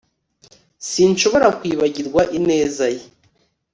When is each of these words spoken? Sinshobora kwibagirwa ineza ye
Sinshobora 0.89 1.47
kwibagirwa 1.59 2.21
ineza 2.37 2.85
ye 2.95 3.03